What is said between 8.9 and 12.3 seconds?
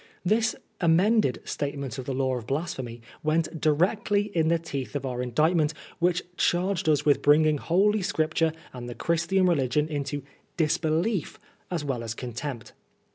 Christian Religion into disbelief as well as